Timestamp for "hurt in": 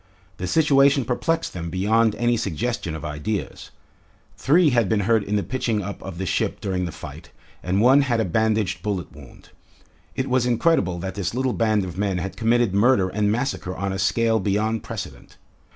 5.01-5.35